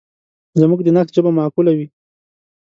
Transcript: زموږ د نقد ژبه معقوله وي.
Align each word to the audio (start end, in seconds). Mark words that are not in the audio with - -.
زموږ 0.59 0.79
د 0.83 0.87
نقد 0.95 1.11
ژبه 1.15 1.31
معقوله 1.39 1.71
وي. 1.77 1.87